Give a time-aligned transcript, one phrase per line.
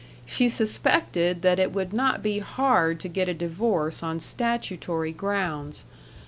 [0.25, 5.85] She suspected that it would not be hard to get a divorce on statutory grounds.